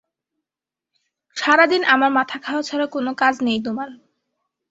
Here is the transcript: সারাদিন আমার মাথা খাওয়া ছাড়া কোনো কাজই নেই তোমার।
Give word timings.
সারাদিন 1.37 1.81
আমার 1.85 2.11
মাথা 2.11 2.37
খাওয়া 2.37 2.63
ছাড়া 2.63 2.85
কোনো 2.87 3.11
কাজই 3.17 3.41
নেই 3.45 3.59
তোমার। 3.65 3.89